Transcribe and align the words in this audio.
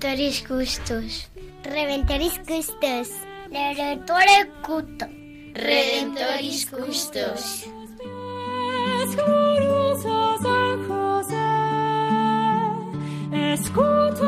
Redentoris 0.00 0.42
Custos. 0.46 1.28
Redentoris 1.64 2.38
Custos. 2.46 3.08
Redentore 3.50 4.48
Cuto. 4.64 5.06
Redentoris 5.54 6.66
Custos. 6.66 7.66
Glorioso 9.16 10.38
San 10.40 10.86
José, 10.86 11.48
escucha 13.54 14.27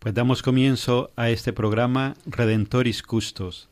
Pues 0.00 0.14
damos 0.14 0.40
comienzo 0.40 1.12
a 1.14 1.28
este 1.28 1.52
programa 1.52 2.14
Redentoris 2.24 3.02
Custos, 3.02 3.68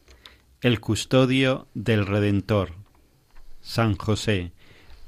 el 0.61 0.79
custodio 0.79 1.69
del 1.73 2.05
Redentor, 2.05 2.75
San 3.63 3.97
José, 3.97 4.53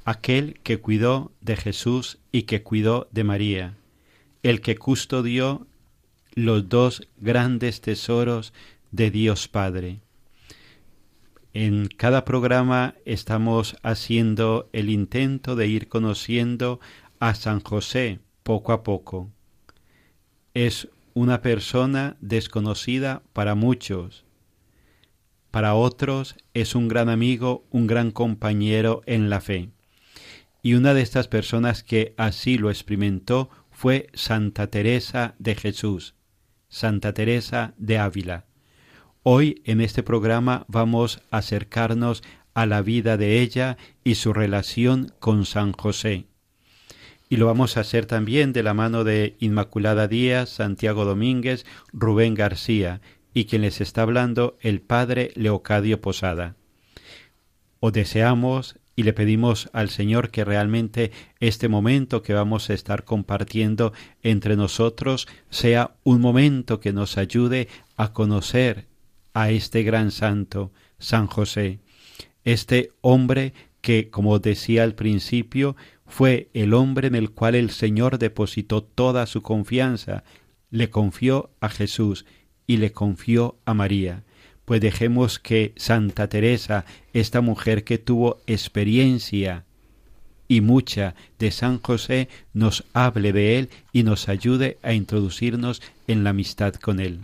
aquel 0.06 0.58
que 0.62 0.80
cuidó 0.80 1.30
de 1.42 1.56
Jesús 1.56 2.20
y 2.32 2.44
que 2.44 2.62
cuidó 2.62 3.06
de 3.10 3.24
María, 3.24 3.76
el 4.42 4.62
que 4.62 4.76
custodió 4.76 5.66
los 6.32 6.70
dos 6.70 7.06
grandes 7.18 7.82
tesoros 7.82 8.54
de 8.90 9.10
Dios 9.10 9.46
Padre. 9.46 10.00
En 11.52 11.88
cada 11.88 12.24
programa 12.24 12.94
estamos 13.04 13.76
haciendo 13.82 14.70
el 14.72 14.88
intento 14.88 15.54
de 15.54 15.66
ir 15.66 15.88
conociendo 15.88 16.80
a 17.18 17.34
San 17.34 17.60
José 17.60 18.20
poco 18.42 18.72
a 18.72 18.82
poco. 18.82 19.30
Es 20.54 20.88
una 21.14 21.42
persona 21.42 22.16
desconocida 22.20 23.22
para 23.32 23.54
muchos. 23.54 24.24
Para 25.50 25.74
otros 25.74 26.36
es 26.54 26.74
un 26.74 26.88
gran 26.88 27.08
amigo, 27.08 27.66
un 27.70 27.86
gran 27.86 28.10
compañero 28.10 29.02
en 29.06 29.30
la 29.30 29.40
fe. 29.40 29.70
Y 30.62 30.74
una 30.74 30.94
de 30.94 31.02
estas 31.02 31.26
personas 31.26 31.82
que 31.82 32.14
así 32.16 32.58
lo 32.58 32.70
experimentó 32.70 33.50
fue 33.70 34.08
Santa 34.14 34.68
Teresa 34.68 35.34
de 35.38 35.54
Jesús, 35.54 36.14
Santa 36.68 37.14
Teresa 37.14 37.74
de 37.78 37.98
Ávila. 37.98 38.44
Hoy 39.22 39.62
en 39.64 39.80
este 39.80 40.02
programa 40.02 40.64
vamos 40.68 41.20
a 41.30 41.38
acercarnos 41.38 42.22
a 42.54 42.66
la 42.66 42.82
vida 42.82 43.16
de 43.16 43.40
ella 43.40 43.76
y 44.04 44.16
su 44.16 44.32
relación 44.32 45.12
con 45.18 45.46
San 45.46 45.72
José. 45.72 46.29
Y 47.32 47.36
lo 47.36 47.46
vamos 47.46 47.76
a 47.76 47.80
hacer 47.80 48.06
también 48.06 48.52
de 48.52 48.64
la 48.64 48.74
mano 48.74 49.04
de 49.04 49.36
Inmaculada 49.38 50.08
Díaz, 50.08 50.48
Santiago 50.48 51.04
Domínguez, 51.04 51.64
Rubén 51.92 52.34
García 52.34 53.00
y 53.32 53.44
quien 53.44 53.62
les 53.62 53.80
está 53.80 54.02
hablando 54.02 54.58
el 54.60 54.80
Padre 54.80 55.30
Leocadio 55.36 56.00
Posada. 56.00 56.56
O 57.78 57.92
deseamos 57.92 58.80
y 58.96 59.04
le 59.04 59.12
pedimos 59.12 59.70
al 59.72 59.90
Señor 59.90 60.30
que 60.30 60.44
realmente 60.44 61.12
este 61.38 61.68
momento 61.68 62.22
que 62.22 62.34
vamos 62.34 62.68
a 62.68 62.74
estar 62.74 63.04
compartiendo 63.04 63.92
entre 64.24 64.56
nosotros 64.56 65.28
sea 65.50 65.94
un 66.02 66.20
momento 66.20 66.80
que 66.80 66.92
nos 66.92 67.16
ayude 67.16 67.68
a 67.96 68.12
conocer 68.12 68.88
a 69.34 69.52
este 69.52 69.84
gran 69.84 70.10
santo, 70.10 70.72
San 70.98 71.28
José, 71.28 71.78
este 72.42 72.90
hombre 73.02 73.54
que, 73.80 74.10
como 74.10 74.38
decía 74.38 74.82
al 74.82 74.94
principio, 74.94 75.76
fue 76.10 76.50
el 76.54 76.74
hombre 76.74 77.06
en 77.06 77.14
el 77.14 77.30
cual 77.30 77.54
el 77.54 77.70
Señor 77.70 78.18
depositó 78.18 78.82
toda 78.82 79.26
su 79.26 79.42
confianza, 79.42 80.24
le 80.70 80.90
confió 80.90 81.50
a 81.60 81.68
Jesús 81.68 82.26
y 82.66 82.78
le 82.78 82.92
confió 82.92 83.56
a 83.64 83.74
María. 83.74 84.24
Pues 84.64 84.80
dejemos 84.80 85.38
que 85.38 85.72
Santa 85.76 86.28
Teresa, 86.28 86.84
esta 87.12 87.40
mujer 87.40 87.84
que 87.84 87.98
tuvo 87.98 88.40
experiencia 88.46 89.64
y 90.48 90.60
mucha 90.60 91.14
de 91.38 91.52
San 91.52 91.80
José, 91.80 92.28
nos 92.54 92.84
hable 92.92 93.32
de 93.32 93.58
él 93.58 93.70
y 93.92 94.02
nos 94.02 94.28
ayude 94.28 94.78
a 94.82 94.92
introducirnos 94.92 95.80
en 96.08 96.24
la 96.24 96.30
amistad 96.30 96.74
con 96.74 96.98
él. 96.98 97.20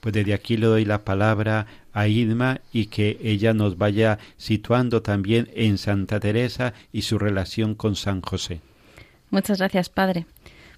Pues 0.00 0.14
desde 0.14 0.32
aquí 0.32 0.56
le 0.56 0.66
doy 0.66 0.84
la 0.86 1.04
palabra 1.04 1.66
a 1.96 2.08
Idma 2.08 2.60
y 2.74 2.86
que 2.86 3.18
ella 3.22 3.54
nos 3.54 3.78
vaya 3.78 4.18
situando 4.36 5.00
también 5.00 5.48
en 5.54 5.78
Santa 5.78 6.20
Teresa 6.20 6.74
y 6.92 7.02
su 7.02 7.18
relación 7.18 7.74
con 7.74 7.96
San 7.96 8.20
José. 8.20 8.60
Muchas 9.30 9.56
gracias, 9.58 9.88
Padre. 9.88 10.26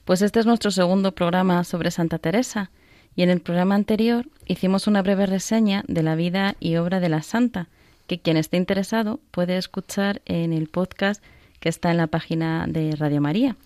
Pues 0.05 0.23
este 0.23 0.39
es 0.39 0.47
nuestro 0.47 0.71
segundo 0.71 1.11
programa 1.11 1.65
sobre 1.65 1.91
Santa 1.91 2.21
Teresa 2.21 2.71
y 3.17 3.23
en 3.23 3.31
el 3.31 3.41
programa 3.41 3.75
anterior 3.75 4.29
hicimos 4.47 4.87
una 4.87 5.03
breve 5.03 5.27
reseña 5.27 5.83
de 5.89 6.05
la 6.05 6.15
vida 6.15 6.55
y 6.61 6.77
obra 6.77 7.01
de 7.01 7.09
la 7.09 7.23
Santa, 7.23 7.67
que 8.07 8.21
quien 8.21 8.37
esté 8.37 8.57
interesado 8.57 9.19
puede 9.33 9.57
escuchar 9.57 10.23
en 10.25 10.53
el 10.53 10.69
podcast 10.69 11.21
que 11.59 11.69
está 11.69 11.91
en 11.91 11.97
la 11.97 12.07
página 12.07 12.67
de 12.69 12.95
Radio 12.95 13.21
María. 13.21 13.57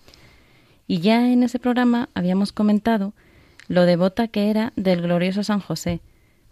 Y 0.87 1.01
ya 1.01 1.31
en 1.31 1.43
ese 1.43 1.59
programa 1.59 2.09
habíamos 2.15 2.51
comentado 2.51 3.13
lo 3.67 3.85
devota 3.85 4.27
que 4.27 4.49
era 4.49 4.73
del 4.75 5.03
glorioso 5.03 5.43
San 5.43 5.59
José, 5.59 6.01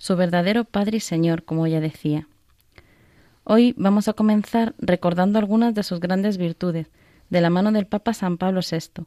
su 0.02 0.16
verdadero 0.16 0.64
Padre 0.64 0.98
y 0.98 1.00
Señor, 1.00 1.44
como 1.44 1.68
ella 1.68 1.80
decía. 1.80 2.28
Hoy 3.44 3.76
vamos 3.78 4.08
a 4.08 4.14
comenzar 4.14 4.74
recordando 4.80 5.38
algunas 5.38 5.76
de 5.76 5.84
sus 5.84 6.00
grandes 6.00 6.40
virtudes, 6.40 6.88
de 7.30 7.40
la 7.40 7.52
mano 7.52 7.72
del 7.72 7.86
Papa 7.86 8.16
San 8.16 8.40
Pablo 8.40 8.62
VI, 8.62 9.04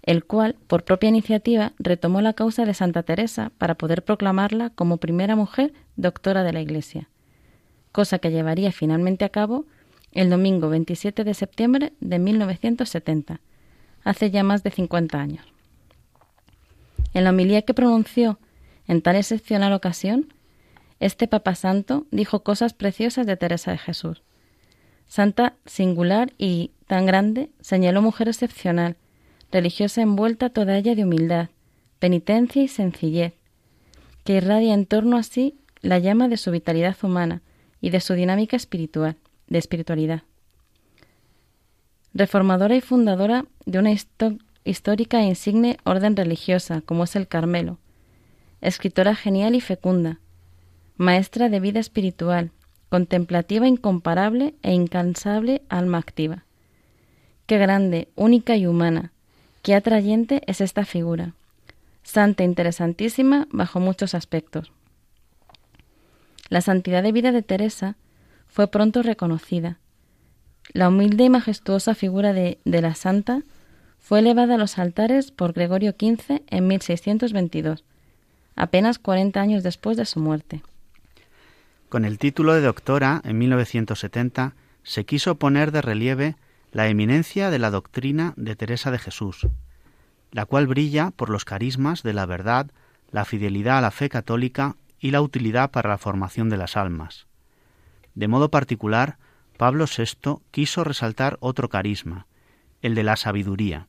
el 0.00 0.24
cual, 0.24 0.56
por 0.66 0.84
propia 0.84 1.10
iniciativa, 1.10 1.74
retomó 1.78 2.22
la 2.22 2.32
causa 2.32 2.64
de 2.64 2.72
Santa 2.72 3.02
Teresa 3.02 3.52
para 3.58 3.74
poder 3.74 4.02
proclamarla 4.02 4.70
como 4.70 4.96
primera 4.96 5.36
mujer 5.36 5.74
doctora 5.96 6.42
de 6.42 6.54
la 6.54 6.62
Iglesia, 6.62 7.10
cosa 7.92 8.18
que 8.18 8.30
llevaría 8.30 8.72
finalmente 8.72 9.26
a 9.26 9.28
cabo 9.28 9.66
el 10.12 10.30
domingo 10.30 10.70
27 10.70 11.22
de 11.24 11.34
septiembre 11.34 11.92
de 12.00 12.18
1970, 12.18 13.42
hace 14.04 14.30
ya 14.30 14.42
más 14.42 14.62
de 14.62 14.70
50 14.70 15.20
años. 15.20 15.44
En 17.12 17.24
la 17.24 17.30
homilía 17.30 17.60
que 17.60 17.74
pronunció 17.74 18.38
en 18.86 19.02
tal 19.02 19.16
excepcional 19.16 19.72
ocasión, 19.72 20.32
este 21.00 21.26
Papa 21.26 21.54
Santo 21.54 22.06
dijo 22.10 22.42
cosas 22.42 22.72
preciosas 22.72 23.26
de 23.26 23.36
Teresa 23.36 23.72
de 23.72 23.78
Jesús. 23.78 24.22
Santa 25.06 25.54
singular 25.66 26.32
y 26.38 26.72
tan 26.86 27.06
grande, 27.06 27.50
señaló 27.60 28.02
mujer 28.02 28.28
excepcional, 28.28 28.96
religiosa 29.50 30.02
envuelta 30.02 30.50
toda 30.50 30.76
ella 30.76 30.94
de 30.94 31.04
humildad, 31.04 31.48
penitencia 31.98 32.62
y 32.62 32.68
sencillez, 32.68 33.34
que 34.24 34.34
irradia 34.34 34.74
en 34.74 34.86
torno 34.86 35.16
a 35.16 35.22
sí 35.22 35.58
la 35.80 35.98
llama 35.98 36.28
de 36.28 36.36
su 36.36 36.50
vitalidad 36.50 36.96
humana 37.02 37.42
y 37.80 37.90
de 37.90 38.00
su 38.00 38.14
dinámica 38.14 38.56
espiritual, 38.56 39.16
de 39.46 39.58
espiritualidad. 39.58 40.22
Reformadora 42.14 42.76
y 42.76 42.80
fundadora 42.80 43.44
de 43.66 43.78
una 43.78 43.90
histórica 44.64 45.20
e 45.20 45.26
insigne 45.26 45.76
orden 45.84 46.16
religiosa 46.16 46.80
como 46.80 47.04
es 47.04 47.16
el 47.16 47.28
Carmelo, 47.28 47.78
escritora 48.66 49.14
genial 49.14 49.54
y 49.54 49.60
fecunda, 49.60 50.18
maestra 50.96 51.48
de 51.48 51.60
vida 51.60 51.80
espiritual, 51.80 52.50
contemplativa 52.88 53.66
incomparable 53.66 54.54
e 54.62 54.72
incansable 54.72 55.62
alma 55.68 55.98
activa, 55.98 56.44
Qué 57.46 57.58
grande, 57.58 58.08
única 58.16 58.56
y 58.56 58.66
humana, 58.66 59.12
qué 59.62 59.74
atrayente 59.74 60.40
es 60.46 60.62
esta 60.62 60.86
figura. 60.86 61.34
Santa 62.02 62.42
interesantísima 62.42 63.48
bajo 63.50 63.80
muchos 63.80 64.14
aspectos. 64.14 64.72
La 66.48 66.62
santidad 66.62 67.02
de 67.02 67.12
vida 67.12 67.32
de 67.32 67.42
Teresa 67.42 67.96
fue 68.46 68.66
pronto 68.68 69.02
reconocida. 69.02 69.78
La 70.72 70.88
humilde 70.88 71.24
y 71.24 71.28
majestuosa 71.28 71.94
figura 71.94 72.32
de, 72.32 72.58
de 72.64 72.80
la 72.80 72.94
santa 72.94 73.42
fue 73.98 74.20
elevada 74.20 74.54
a 74.54 74.58
los 74.58 74.78
altares 74.78 75.30
por 75.30 75.52
Gregorio 75.52 75.92
XV 75.92 76.42
en 76.46 76.66
1622, 76.66 77.84
apenas 78.56 78.98
40 78.98 79.40
años 79.40 79.62
después 79.62 79.96
de 79.96 80.04
su 80.04 80.20
muerte. 80.20 80.62
Con 81.88 82.04
el 82.04 82.18
título 82.18 82.54
de 82.54 82.60
doctora, 82.60 83.20
en 83.24 83.38
1970, 83.38 84.54
se 84.82 85.04
quiso 85.04 85.36
poner 85.36 85.72
de 85.72 85.82
relieve 85.82 86.36
la 86.72 86.88
eminencia 86.88 87.50
de 87.50 87.58
la 87.58 87.70
doctrina 87.70 88.34
de 88.36 88.56
Teresa 88.56 88.90
de 88.90 88.98
Jesús, 88.98 89.46
la 90.32 90.44
cual 90.44 90.66
brilla 90.66 91.12
por 91.12 91.30
los 91.30 91.44
carismas 91.44 92.02
de 92.02 92.12
la 92.12 92.26
verdad, 92.26 92.70
la 93.12 93.24
fidelidad 93.24 93.78
a 93.78 93.80
la 93.80 93.92
fe 93.92 94.08
católica 94.08 94.76
y 94.98 95.12
la 95.12 95.22
utilidad 95.22 95.70
para 95.70 95.90
la 95.90 95.98
formación 95.98 96.48
de 96.48 96.56
las 96.56 96.76
almas. 96.76 97.26
De 98.14 98.26
modo 98.26 98.50
particular, 98.50 99.18
Pablo 99.56 99.86
VI 99.86 100.40
quiso 100.50 100.82
resaltar 100.82 101.36
otro 101.40 101.68
carisma, 101.68 102.26
el 102.82 102.94
de 102.94 103.04
la 103.04 103.16
sabiduría, 103.16 103.86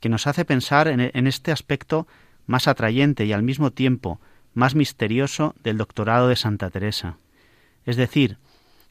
que 0.00 0.08
nos 0.08 0.26
hace 0.26 0.44
pensar 0.44 0.88
en, 0.88 1.26
este 1.26 1.52
aspecto 1.52 2.06
más 2.46 2.68
atrayente 2.68 3.24
y 3.24 3.32
al 3.32 3.42
mismo 3.42 3.70
tiempo 3.70 4.20
más 4.54 4.74
misterioso 4.74 5.54
del 5.62 5.78
doctorado 5.78 6.28
de 6.28 6.36
Santa 6.36 6.70
Teresa, 6.70 7.16
es 7.84 7.96
decir, 7.96 8.38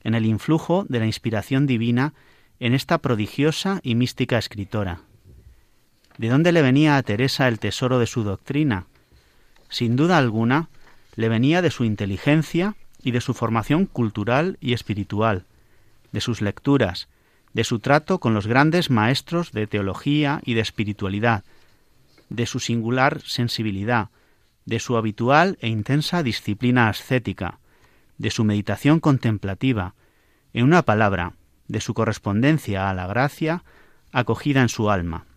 en 0.03 0.15
el 0.15 0.25
influjo 0.25 0.85
de 0.89 1.00
la 1.00 1.05
inspiración 1.05 1.65
divina 1.65 2.13
en 2.59 2.73
esta 2.73 2.97
prodigiosa 2.97 3.79
y 3.83 3.95
mística 3.95 4.38
escritora. 4.38 5.01
¿De 6.17 6.29
dónde 6.29 6.51
le 6.51 6.61
venía 6.61 6.97
a 6.97 7.03
Teresa 7.03 7.47
el 7.47 7.59
tesoro 7.59 8.00
de 8.00 8.05
su 8.05 8.23
doctrina? 8.23 8.85
Sin 9.69 9.95
duda 9.95 10.17
alguna, 10.17 10.69
le 11.15 11.29
venía 11.29 11.61
de 11.61 11.71
su 11.71 11.85
inteligencia 11.85 12.75
y 13.01 13.11
de 13.11 13.21
su 13.21 13.33
formación 13.33 13.85
cultural 13.85 14.57
y 14.61 14.73
espiritual, 14.73 15.45
de 16.11 16.21
sus 16.21 16.41
lecturas, 16.41 17.07
de 17.53 17.63
su 17.63 17.79
trato 17.79 18.19
con 18.19 18.33
los 18.33 18.47
grandes 18.47 18.89
maestros 18.89 19.51
de 19.51 19.67
teología 19.67 20.41
y 20.45 20.53
de 20.53 20.61
espiritualidad, 20.61 21.44
de 22.33 22.47
su 22.47 22.59
singular 22.59 23.21
sensibilidad, 23.21 24.09
de 24.65 24.80
su 24.80 24.97
habitual 24.97 25.57
e 25.62 25.68
intensa 25.68 26.24
disciplina 26.24 26.89
ascética, 26.89 27.59
de 28.18 28.31
su 28.31 28.44
meditación 28.44 29.00
contemplativa, 29.00 29.94
en 30.51 30.65
una 30.65 30.81
palabra, 30.81 31.33
de 31.68 31.80
su 31.80 31.94
correspondencia 31.94 32.89
a 32.89 32.94
la 32.95 33.06
gracia 33.06 33.63
acogida 34.12 34.62
en 34.62 34.69
su 34.69 34.89
alma. 34.89 35.27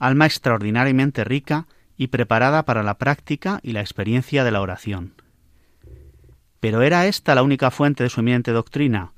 Alma 0.00 0.26
extraordinariamente 0.26 1.22
rica 1.22 1.68
y 1.96 2.08
preparada 2.08 2.64
para 2.64 2.82
la 2.82 2.98
práctica 2.98 3.60
y 3.62 3.70
la 3.70 3.80
experiencia 3.80 4.42
de 4.42 4.50
la 4.50 4.60
oración. 4.60 5.14
¿Pero 6.58 6.82
era 6.82 7.06
esta 7.06 7.36
la 7.36 7.44
única 7.44 7.70
fuente 7.70 8.02
de 8.02 8.10
su 8.10 8.18
eminente 8.18 8.50
doctrina? 8.50 9.12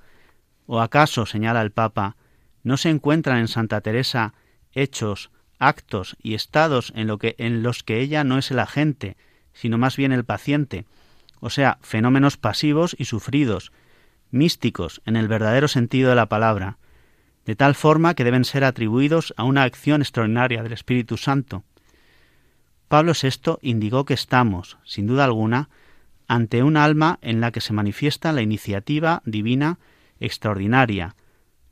¿O 0.66 0.80
acaso, 0.80 1.24
señala 1.24 1.62
el 1.62 1.72
Papa, 1.72 2.16
no 2.62 2.76
se 2.76 2.90
encuentran 2.90 3.38
en 3.38 3.48
Santa 3.48 3.80
Teresa 3.80 4.34
hechos, 4.72 5.30
actos 5.60 6.16
y 6.20 6.34
estados 6.34 6.92
en, 6.96 7.06
los 7.62 7.82
que 7.84 8.00
ella 8.00 8.24
no 8.24 8.38
es 8.38 8.50
el 8.50 8.58
agente, 8.58 9.16
sino 9.52 9.78
más 9.78 9.96
bien 9.96 10.10
el 10.10 10.24
paciente, 10.24 10.86
o 11.38 11.50
sea, 11.50 11.78
fenómenos 11.82 12.36
pasivos 12.36 12.96
y 12.98 13.04
sufridos, 13.04 13.70
místicos 14.30 15.00
en 15.06 15.16
el 15.16 15.28
verdadero 15.28 15.68
sentido 15.68 16.10
de 16.10 16.16
la 16.16 16.26
palabra, 16.26 16.78
de 17.46 17.56
tal 17.56 17.74
forma 17.74 18.14
que 18.14 18.24
deben 18.24 18.44
ser 18.44 18.64
atribuidos 18.64 19.34
a 19.36 19.44
una 19.44 19.62
acción 19.62 20.02
extraordinaria 20.02 20.62
del 20.62 20.72
Espíritu 20.72 21.16
Santo. 21.16 21.62
Pablo 22.88 23.12
VI 23.20 23.58
indicó 23.62 24.04
que 24.04 24.14
estamos, 24.14 24.78
sin 24.84 25.06
duda 25.06 25.24
alguna, 25.24 25.68
ante 26.26 26.62
un 26.62 26.76
alma 26.76 27.18
en 27.22 27.40
la 27.40 27.50
que 27.50 27.60
se 27.60 27.72
manifiesta 27.72 28.32
la 28.32 28.42
iniciativa 28.42 29.22
divina 29.24 29.78
extraordinaria, 30.20 31.16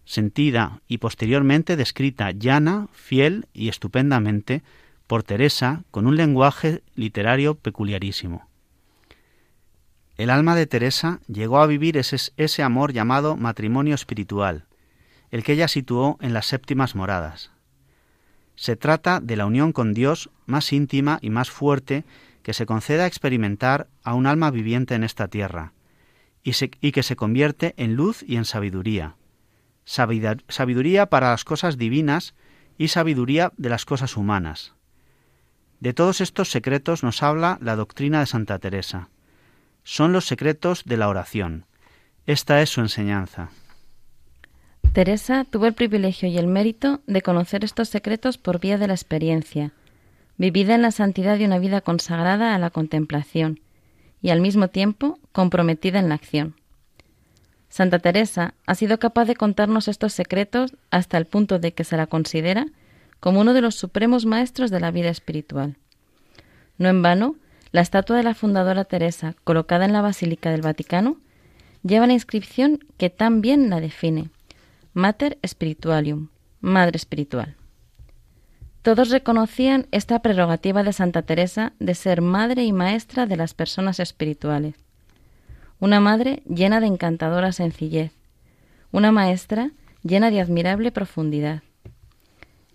sentida 0.08 0.80
y 0.88 0.98
posteriormente 0.98 1.76
descrita 1.76 2.30
llana, 2.30 2.88
fiel 2.92 3.46
y 3.52 3.68
estupendamente 3.68 4.62
por 5.06 5.22
Teresa 5.22 5.84
con 5.90 6.06
un 6.06 6.16
lenguaje 6.16 6.82
literario 6.94 7.56
peculiarísimo. 7.56 8.48
El 10.16 10.30
alma 10.30 10.56
de 10.56 10.66
Teresa 10.66 11.20
llegó 11.28 11.60
a 11.60 11.66
vivir 11.66 11.98
ese, 11.98 12.62
amor 12.62 12.94
llamado 12.94 13.36
matrimonio 13.36 13.94
espiritual, 13.94 14.64
el 15.30 15.44
que 15.44 15.52
ella 15.52 15.68
situó 15.68 16.16
en 16.22 16.32
las 16.32 16.46
séptimas 16.46 16.94
moradas. 16.94 17.50
Se 18.56 18.76
trata 18.76 19.20
de 19.20 19.36
la 19.36 19.44
unión 19.44 19.72
con 19.72 19.92
Dios 19.92 20.30
más 20.46 20.72
íntima 20.72 21.18
y 21.20 21.28
más 21.28 21.50
fuerte 21.50 22.04
que 22.42 22.54
se 22.54 22.64
conceda 22.64 23.06
experimentar 23.06 23.88
a 24.02 24.14
un 24.14 24.26
alma 24.26 24.50
viviente 24.50 24.94
en 24.94 25.04
esta 25.04 25.28
tierra, 25.28 25.74
y 26.42 26.92
que 26.92 27.02
se 27.02 27.14
convierte 27.14 27.74
en 27.76 27.94
luz 27.94 28.24
y 28.26 28.36
en 28.36 28.46
sabiduría. 28.46 29.17
Sabiduría 29.88 31.06
para 31.06 31.30
las 31.30 31.44
cosas 31.44 31.78
divinas 31.78 32.34
y 32.76 32.88
sabiduría 32.88 33.52
de 33.56 33.68
las 33.70 33.84
cosas 33.84 34.16
humanas. 34.16 34.74
De 35.80 35.94
todos 35.94 36.20
estos 36.20 36.50
secretos 36.50 37.02
nos 37.02 37.22
habla 37.22 37.58
la 37.60 37.76
doctrina 37.76 38.20
de 38.20 38.26
Santa 38.26 38.58
Teresa 38.58 39.08
son 39.88 40.12
los 40.12 40.26
secretos 40.26 40.84
de 40.84 40.98
la 40.98 41.08
oración. 41.08 41.64
Esta 42.26 42.60
es 42.60 42.68
su 42.68 42.82
enseñanza. 42.82 43.48
Teresa 44.92 45.44
tuvo 45.44 45.64
el 45.64 45.72
privilegio 45.72 46.28
y 46.28 46.36
el 46.36 46.46
mérito 46.46 47.00
de 47.06 47.22
conocer 47.22 47.64
estos 47.64 47.88
secretos 47.88 48.36
por 48.36 48.60
vía 48.60 48.76
de 48.76 48.86
la 48.86 48.92
experiencia, 48.92 49.72
vivida 50.36 50.74
en 50.74 50.82
la 50.82 50.90
santidad 50.90 51.38
de 51.38 51.46
una 51.46 51.58
vida 51.58 51.80
consagrada 51.80 52.54
a 52.54 52.58
la 52.58 52.68
contemplación 52.68 53.60
y 54.20 54.28
al 54.28 54.42
mismo 54.42 54.68
tiempo 54.68 55.18
comprometida 55.32 56.00
en 56.00 56.10
la 56.10 56.16
acción. 56.16 56.54
Santa 57.68 57.98
Teresa 57.98 58.54
ha 58.66 58.74
sido 58.74 58.98
capaz 58.98 59.26
de 59.26 59.36
contarnos 59.36 59.88
estos 59.88 60.12
secretos 60.12 60.74
hasta 60.90 61.18
el 61.18 61.26
punto 61.26 61.58
de 61.58 61.72
que 61.72 61.84
se 61.84 61.96
la 61.96 62.06
considera 62.06 62.66
como 63.20 63.40
uno 63.40 63.52
de 63.52 63.60
los 63.60 63.74
supremos 63.74 64.26
maestros 64.26 64.70
de 64.70 64.80
la 64.80 64.90
vida 64.90 65.10
espiritual. 65.10 65.76
No 66.78 66.88
en 66.88 67.02
vano, 67.02 67.36
la 67.72 67.80
estatua 67.80 68.16
de 68.16 68.22
la 68.22 68.34
fundadora 68.34 68.84
Teresa, 68.84 69.34
colocada 69.44 69.84
en 69.84 69.92
la 69.92 70.00
Basílica 70.00 70.50
del 70.50 70.62
Vaticano, 70.62 71.18
lleva 71.82 72.06
la 72.06 72.12
inscripción 72.12 72.80
que 72.96 73.10
tan 73.10 73.40
bien 73.40 73.70
la 73.70 73.80
define, 73.80 74.30
Mater 74.94 75.38
Spiritualium, 75.46 76.28
Madre 76.60 76.96
Espiritual. 76.96 77.56
Todos 78.82 79.10
reconocían 79.10 79.86
esta 79.90 80.22
prerrogativa 80.22 80.82
de 80.82 80.92
Santa 80.92 81.22
Teresa 81.22 81.72
de 81.78 81.94
ser 81.94 82.22
madre 82.22 82.64
y 82.64 82.72
maestra 82.72 83.26
de 83.26 83.36
las 83.36 83.52
personas 83.52 84.00
espirituales. 84.00 84.74
Una 85.80 86.00
madre 86.00 86.42
llena 86.48 86.80
de 86.80 86.88
encantadora 86.88 87.52
sencillez, 87.52 88.12
una 88.90 89.12
maestra 89.12 89.70
llena 90.02 90.30
de 90.30 90.40
admirable 90.40 90.90
profundidad. 90.90 91.62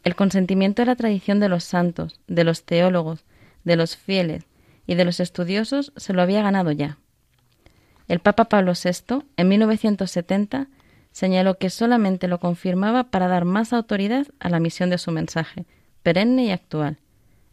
El 0.06 0.16
consentimiento 0.16 0.82
de 0.82 0.86
la 0.86 0.96
tradición 0.96 1.42
de 1.42 1.50
los 1.50 1.66
santos, 1.66 2.22
de 2.28 2.46
los 2.46 2.64
teólogos, 2.64 3.26
de 3.66 3.76
los 3.76 3.98
fieles, 3.98 4.46
y 4.88 4.96
de 4.96 5.06
los 5.06 5.20
estudiosos 5.20 5.92
se 5.98 6.14
lo 6.14 6.22
había 6.22 6.42
ganado 6.42 6.72
ya. 6.72 6.98
El 8.08 8.20
Papa 8.20 8.46
Pablo 8.46 8.72
VI, 8.72 9.24
en 9.38 9.48
1970, 9.50 10.68
señaló 11.12 11.58
que 11.58 11.70
solamente 11.70 12.28
lo 12.28 12.40
confirmaba 12.40 13.06
para 13.06 13.28
dar 13.28 13.46
más 13.46 13.74
autoridad 13.74 14.28
a 14.40 14.50
la 14.50 14.60
misión 14.60 14.90
de 14.90 14.98
su 14.98 15.12
mensaje, 15.12 15.66
perenne 16.04 16.46
y 16.46 16.52
actual, 16.52 17.00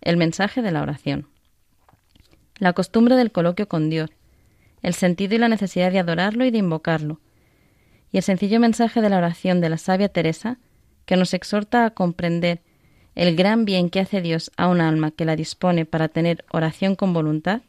el 0.00 0.16
mensaje 0.16 0.62
de 0.62 0.70
la 0.70 0.82
oración. 0.82 1.28
La 2.58 2.72
costumbre 2.72 3.16
del 3.16 3.32
coloquio 3.32 3.68
con 3.68 3.90
Dios, 3.90 4.10
el 4.82 4.94
sentido 4.94 5.34
y 5.34 5.38
la 5.38 5.48
necesidad 5.48 5.92
de 5.92 5.98
adorarlo 5.98 6.44
y 6.44 6.50
de 6.50 6.58
invocarlo, 6.58 7.20
y 8.12 8.16
el 8.16 8.22
sencillo 8.22 8.60
mensaje 8.60 9.00
de 9.00 9.08
la 9.08 9.18
oración 9.18 9.60
de 9.60 9.68
la 9.68 9.78
sabia 9.78 10.08
Teresa, 10.08 10.58
que 11.06 11.16
nos 11.16 11.34
exhorta 11.34 11.84
a 11.84 11.90
comprender 11.90 12.60
el 13.14 13.36
gran 13.36 13.64
bien 13.64 13.90
que 13.90 14.00
hace 14.00 14.20
Dios 14.20 14.50
a 14.56 14.68
un 14.68 14.80
alma 14.80 15.10
que 15.10 15.24
la 15.24 15.36
dispone 15.36 15.84
para 15.84 16.08
tener 16.08 16.44
oración 16.50 16.94
con 16.96 17.12
voluntad, 17.12 17.62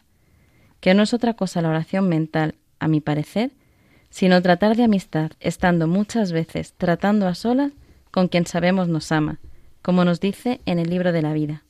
que 0.80 0.94
no 0.94 1.04
es 1.04 1.14
otra 1.14 1.36
cosa 1.36 1.62
la 1.62 1.70
oración 1.70 2.10
mental, 2.10 2.56
a 2.80 2.88
mi 2.88 3.00
parecer, 3.00 3.52
sino 4.10 4.42
tratar 4.42 4.76
de 4.76 4.84
amistad, 4.84 5.32
estando 5.40 5.88
muchas 5.88 6.32
veces 6.32 6.74
tratando 6.78 7.28
a 7.28 7.36
solas 7.36 7.72
con 8.10 8.28
quien 8.28 8.46
sabemos 8.46 8.88
nos 8.88 9.12
ama, 9.12 9.40
como 9.82 10.04
nos 10.04 10.20
dice 10.20 10.62
en 10.66 10.80
el 10.80 10.90
libro 10.90 11.12
de 11.12 11.22
la 11.22 11.34
vida. 11.34 11.64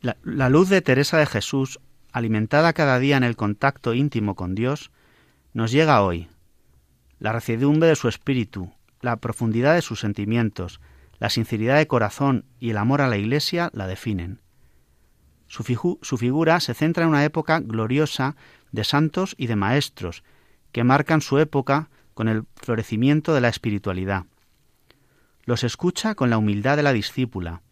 La, 0.00 0.16
la, 0.24 0.48
luz 0.48 0.68
de 0.68 0.80
Teresa 0.80 1.18
de 1.18 1.26
Jesús, 1.26 1.80
alimentada 2.12 2.72
cada 2.72 2.98
día 2.98 3.16
en 3.16 3.24
el 3.24 3.36
contacto 3.36 3.94
íntimo 3.94 4.34
con 4.34 4.54
Dios, 4.54 4.90
nos 5.52 5.72
llega 5.72 6.02
hoy. 6.02 6.28
La 7.18 7.32
recidumbre 7.32 7.88
de 7.88 7.96
su 7.96 8.08
espíritu, 8.08 8.72
la 9.00 9.16
profundidad 9.16 9.74
de 9.74 9.82
sus 9.82 10.00
sentimientos, 10.00 10.80
la 11.18 11.30
sinceridad 11.30 11.76
de 11.76 11.86
corazón 11.86 12.44
y 12.58 12.70
el 12.70 12.76
amor 12.76 13.00
a 13.00 13.08
la 13.08 13.16
Iglesia 13.16 13.70
la 13.72 13.86
definen. 13.86 14.40
Su, 15.46 15.98
su, 16.02 16.16
figura 16.16 16.60
se 16.60 16.74
centra 16.74 17.04
en 17.04 17.10
una 17.10 17.24
época 17.24 17.60
gloriosa 17.60 18.36
de 18.70 18.84
santos 18.84 19.34
y 19.36 19.46
de 19.46 19.56
maestros, 19.56 20.24
que 20.72 20.84
marcan 20.84 21.20
su 21.20 21.38
época 21.38 21.90
con 22.14 22.28
el 22.28 22.44
florecimiento 22.56 23.34
de 23.34 23.40
la 23.40 23.48
espiritualidad. 23.48 24.24
los 25.44 25.64
escucha 25.64 26.14
con 26.14 26.30
la 26.30 26.38
humildad 26.38 26.76
de 26.76 26.84
la 26.84 26.92
discípula, 26.92 27.62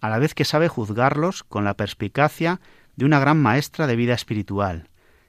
a 0.00 0.10
la 0.10 0.18
vez 0.18 0.34
que 0.34 0.44
sabe 0.44 0.68
juzgarlos 0.68 1.42
con 1.44 1.64
la 1.64 1.74
perspicacia 1.74 2.60
de 2.96 3.04
una 3.04 3.20
gran 3.20 3.40
maestra 3.40 3.86
de 3.86 3.96
vida 3.96 4.14
espiritual, 4.14 4.88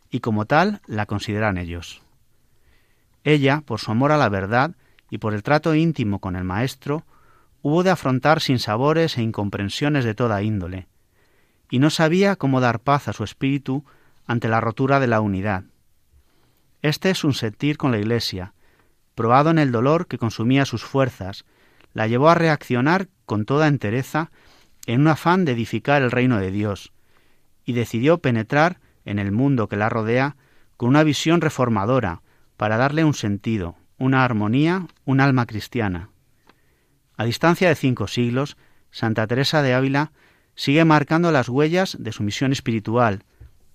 y 0.10 0.22
como 0.22 0.46
tal 0.46 0.82
la 0.88 1.06
consideran 1.06 1.58
ellos. 1.58 2.02
Ella, 3.24 3.62
por 3.66 3.80
su 3.80 3.92
amor 3.92 4.12
a 4.12 4.18
la 4.18 4.30
verdad 4.30 4.76
y 5.10 5.18
por 5.18 5.34
el 5.34 5.44
trato 5.44 5.76
íntimo 5.76 6.20
con 6.20 6.36
el 6.36 6.44
Maestro, 6.44 7.04
hubo 7.62 7.84
de 7.84 7.90
afrontar 7.90 8.42
sinsabores 8.42 9.18
e 9.18 9.22
incomprensiones 9.22 10.06
de 10.06 10.16
toda 10.16 10.42
índole, 10.42 10.88
y 11.70 11.80
no 11.80 11.90
sabía 11.90 12.38
cómo 12.38 12.62
dar 12.62 12.80
paz 12.80 13.10
a 13.10 13.14
su 13.14 13.24
espíritu 13.24 13.84
ante 14.26 14.48
la 14.48 14.62
rotura 14.62 15.00
de 15.00 15.08
la 15.08 15.20
unidad. 15.20 15.66
Este 16.82 17.10
es 17.10 17.24
un 17.24 17.34
sentir 17.34 17.78
con 17.78 17.92
la 17.92 17.98
Iglesia, 17.98 18.54
probado 19.16 19.50
en 19.50 19.60
el 19.60 19.72
dolor 19.72 20.08
que 20.08 20.18
consumía 20.18 20.66
sus 20.66 20.84
fuerzas, 20.84 21.44
la 21.94 22.08
llevó 22.08 22.30
a 22.30 22.36
reaccionar 22.36 23.10
con 23.26 23.46
toda 23.46 23.68
entereza 23.68 24.32
en 24.86 25.02
un 25.02 25.08
afán 25.08 25.44
de 25.44 25.54
edificar 25.54 26.02
el 26.02 26.12
reino 26.12 26.38
de 26.38 26.52
Dios, 26.52 26.94
y 27.68 27.74
decidió 27.74 28.20
penetrar 28.20 28.80
en 29.06 29.20
el 29.20 29.32
mundo 29.32 29.68
que 29.68 29.76
la 29.76 29.90
rodea 29.90 30.38
con 30.78 30.90
una 30.90 31.04
visión 31.04 31.42
reformadora 31.42 32.22
para 32.56 32.78
darle 32.78 33.04
un 33.04 33.14
sentido, 33.14 33.76
una 33.98 34.24
armonía, 34.24 34.88
un 35.06 35.20
alma 35.20 35.46
cristiana. 35.46 36.10
A 37.18 37.26
distancia 37.26 37.68
de 37.68 37.76
cinco 37.76 38.08
siglos, 38.08 38.58
Santa 38.90 39.28
Teresa 39.28 39.62
de 39.62 39.74
Ávila 39.74 40.14
sigue 40.56 40.86
marcando 40.86 41.32
las 41.32 41.50
huellas 41.50 41.98
de 42.00 42.14
su 42.14 42.24
misión 42.24 42.54
espiritual, 42.54 43.24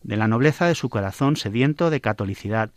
de 0.03 0.17
la 0.17 0.27
nobleza 0.27 0.67
de 0.67 0.75
su 0.75 0.89
corazón 0.89 1.37
sediento 1.37 1.91
de 1.91 2.01
catolicidad, 2.01 2.71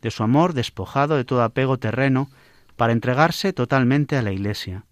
de 0.00 0.10
su 0.10 0.22
amor 0.22 0.54
despojado 0.54 1.16
de 1.16 1.24
todo 1.24 1.42
apego 1.42 1.76
terreno 1.78 2.30
para 2.76 2.94
entregarse 2.94 3.52
totalmente 3.52 4.16
a 4.16 4.22
la 4.22 4.32
Iglesia. 4.32 4.84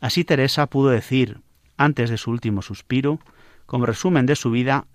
Así 0.00 0.22
Teresa 0.22 0.68
pudo 0.68 0.90
decir, 0.90 1.40
antes 1.76 2.08
de 2.08 2.18
su 2.18 2.30
último 2.30 2.62
suspiro, 2.62 3.18
como 3.66 3.86
resumen 3.86 4.26
de 4.26 4.36
su 4.36 4.50
vida, 4.50 4.86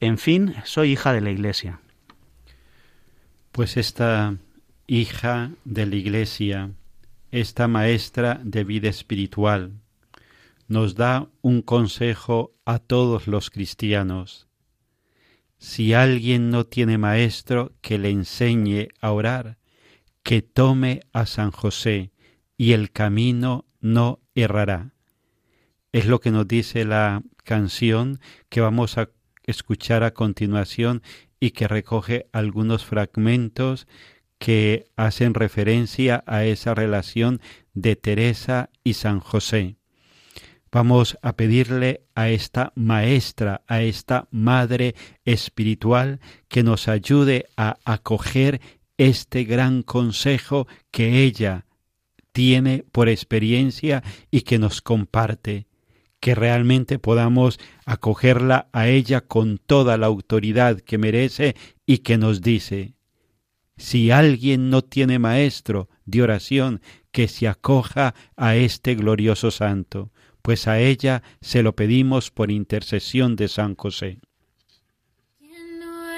en 0.00 0.18
fin, 0.18 0.54
soy 0.64 0.92
hija 0.92 1.12
de 1.12 1.20
la 1.20 1.30
Iglesia. 1.30 1.80
Pues 3.52 3.76
esta 3.76 4.36
hija 4.86 5.52
de 5.64 5.86
la 5.86 5.96
Iglesia, 5.96 6.70
esta 7.30 7.68
maestra 7.68 8.40
de 8.42 8.64
vida 8.64 8.88
espiritual, 8.88 9.72
nos 10.68 10.94
da 10.94 11.28
un 11.42 11.62
consejo 11.62 12.54
a 12.64 12.78
todos 12.78 13.26
los 13.26 13.50
cristianos. 13.50 14.48
Si 15.58 15.94
alguien 15.94 16.50
no 16.50 16.64
tiene 16.64 16.98
maestro 16.98 17.72
que 17.80 17.98
le 17.98 18.10
enseñe 18.10 18.88
a 19.00 19.12
orar, 19.12 19.58
que 20.22 20.42
tome 20.42 21.02
a 21.12 21.26
San 21.26 21.50
José 21.50 22.12
y 22.56 22.72
el 22.72 22.90
camino 22.90 23.66
no 23.80 24.20
errará. 24.34 24.91
Es 25.92 26.06
lo 26.06 26.20
que 26.20 26.30
nos 26.30 26.48
dice 26.48 26.86
la 26.86 27.22
canción 27.44 28.18
que 28.48 28.62
vamos 28.62 28.96
a 28.96 29.10
escuchar 29.44 30.04
a 30.04 30.14
continuación 30.14 31.02
y 31.38 31.50
que 31.50 31.68
recoge 31.68 32.28
algunos 32.32 32.86
fragmentos 32.86 33.86
que 34.38 34.86
hacen 34.96 35.34
referencia 35.34 36.24
a 36.26 36.44
esa 36.44 36.74
relación 36.74 37.42
de 37.74 37.94
Teresa 37.96 38.70
y 38.82 38.94
San 38.94 39.20
José. 39.20 39.76
Vamos 40.70 41.18
a 41.20 41.36
pedirle 41.36 42.06
a 42.14 42.30
esta 42.30 42.72
maestra, 42.74 43.62
a 43.66 43.82
esta 43.82 44.28
madre 44.30 44.94
espiritual, 45.26 46.20
que 46.48 46.62
nos 46.62 46.88
ayude 46.88 47.46
a 47.58 47.76
acoger 47.84 48.62
este 48.96 49.44
gran 49.44 49.82
consejo 49.82 50.66
que 50.90 51.22
ella 51.22 51.66
tiene 52.32 52.86
por 52.90 53.10
experiencia 53.10 54.02
y 54.30 54.40
que 54.40 54.58
nos 54.58 54.80
comparte, 54.80 55.66
que 56.22 56.36
realmente 56.36 57.00
podamos 57.00 57.58
acogerla 57.84 58.68
a 58.72 58.86
ella 58.86 59.22
con 59.22 59.58
toda 59.58 59.98
la 59.98 60.06
autoridad 60.06 60.78
que 60.80 60.96
merece 60.96 61.56
y 61.84 61.98
que 61.98 62.16
nos 62.16 62.40
dice, 62.40 62.94
si 63.76 64.12
alguien 64.12 64.70
no 64.70 64.82
tiene 64.82 65.18
maestro 65.18 65.88
de 66.04 66.22
oración, 66.22 66.80
que 67.10 67.26
se 67.26 67.48
acoja 67.48 68.14
a 68.36 68.54
este 68.54 68.94
glorioso 68.94 69.50
santo, 69.50 70.12
pues 70.42 70.68
a 70.68 70.78
ella 70.78 71.24
se 71.40 71.64
lo 71.64 71.74
pedimos 71.74 72.30
por 72.30 72.52
intercesión 72.52 73.34
de 73.34 73.48
San 73.48 73.74
José. 73.74 74.20
No 75.40 76.14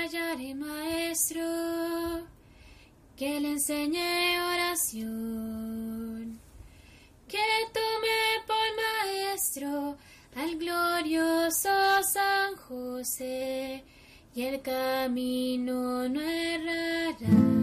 maestro, 0.55 1.41
que 3.17 3.41
le 3.41 3.53
enseñe 3.53 4.39
oración, 4.55 6.39
que 7.27 7.39
por 7.73 7.94
al 9.57 10.59
glorioso 10.59 11.69
San 12.13 12.57
José, 12.57 13.85
y 14.35 14.43
el 14.43 14.61
camino 14.63 16.09
no 16.09 16.21
errará. 16.21 17.54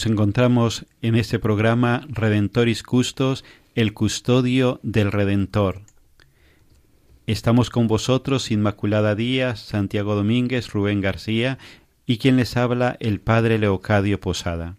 Nos 0.00 0.06
encontramos 0.06 0.86
en 1.02 1.14
este 1.14 1.38
programa 1.38 2.06
Redentoris 2.08 2.82
Custos, 2.82 3.44
el 3.74 3.92
custodio 3.92 4.80
del 4.82 5.12
Redentor. 5.12 5.82
Estamos 7.26 7.68
con 7.68 7.86
vosotros 7.86 8.50
Inmaculada 8.50 9.14
Díaz, 9.14 9.60
Santiago 9.60 10.14
Domínguez, 10.14 10.72
Rubén 10.72 11.02
García 11.02 11.58
y 12.06 12.16
quien 12.16 12.38
les 12.38 12.56
habla 12.56 12.96
el 12.98 13.20
Padre 13.20 13.58
Leocadio 13.58 14.18
Posada. 14.18 14.78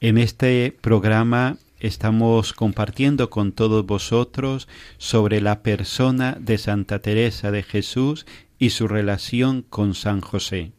En 0.00 0.16
este 0.16 0.74
programa 0.80 1.58
estamos 1.78 2.54
compartiendo 2.54 3.28
con 3.28 3.52
todos 3.52 3.84
vosotros 3.84 4.66
sobre 4.96 5.42
la 5.42 5.62
persona 5.62 6.38
de 6.40 6.56
Santa 6.56 7.00
Teresa 7.00 7.50
de 7.50 7.62
Jesús 7.62 8.24
y 8.58 8.70
su 8.70 8.88
relación 8.88 9.60
con 9.60 9.92
San 9.92 10.22
José. 10.22 10.72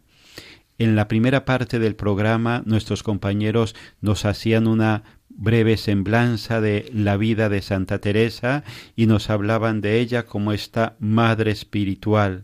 En 0.84 0.98
la 0.98 1.08
primera 1.08 1.46
parte 1.46 1.80
del 1.80 1.96
programa 1.96 2.62
nuestros 2.66 3.04
compañeros 3.04 3.74
nos 4.02 4.26
hacían 4.26 4.68
una 4.68 5.22
breve 5.30 5.78
semblanza 5.78 6.60
de 6.60 6.92
la 6.94 7.16
vida 7.16 7.48
de 7.48 7.62
Santa 7.62 8.00
Teresa 8.00 8.66
y 8.94 9.06
nos 9.06 9.30
hablaban 9.30 9.80
de 9.80 10.02
ella 10.02 10.26
como 10.26 10.52
esta 10.52 10.98
madre 11.00 11.52
espiritual, 11.52 12.44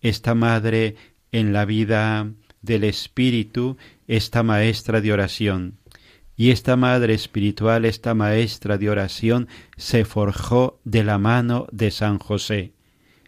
esta 0.00 0.36
madre 0.36 0.94
en 1.32 1.52
la 1.52 1.64
vida 1.64 2.30
del 2.60 2.84
espíritu, 2.84 3.78
esta 4.06 4.44
maestra 4.44 5.00
de 5.00 5.12
oración. 5.12 5.80
Y 6.36 6.52
esta 6.52 6.76
madre 6.76 7.14
espiritual, 7.14 7.84
esta 7.84 8.14
maestra 8.14 8.78
de 8.78 8.90
oración, 8.90 9.48
se 9.76 10.04
forjó 10.04 10.78
de 10.84 11.02
la 11.02 11.18
mano 11.18 11.66
de 11.72 11.90
San 11.90 12.20
José. 12.20 12.74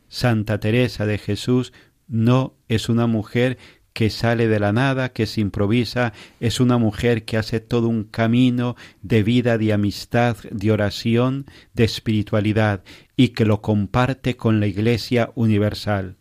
Santa 0.06 0.60
Teresa 0.60 1.06
de 1.06 1.18
Jesús 1.18 1.72
no 2.06 2.54
es 2.68 2.88
una 2.88 3.08
mujer 3.08 3.58
que 3.94 4.10
sale 4.10 4.48
de 4.48 4.58
la 4.58 4.72
nada, 4.72 5.12
que 5.12 5.24
se 5.24 5.40
improvisa, 5.40 6.12
es 6.40 6.58
una 6.60 6.78
mujer 6.78 7.24
que 7.24 7.38
hace 7.38 7.60
todo 7.60 7.88
un 7.88 8.02
camino 8.02 8.76
de 9.02 9.22
vida, 9.22 9.56
de 9.56 9.72
amistad, 9.72 10.36
de 10.50 10.72
oración, 10.72 11.46
de 11.74 11.84
espiritualidad, 11.84 12.82
y 13.16 13.28
que 13.28 13.44
lo 13.44 13.62
comparte 13.62 14.36
con 14.36 14.58
la 14.58 14.66
Iglesia 14.66 15.30
universal. 15.36 16.16